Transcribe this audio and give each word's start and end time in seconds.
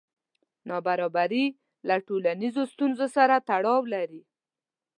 نابرابري 0.67 1.45
له 1.87 1.95
ټولنیزو 2.07 2.63
ستونزو 2.73 3.05
سره 3.15 3.35
تړاو 3.49 3.79
لري. 3.93 4.21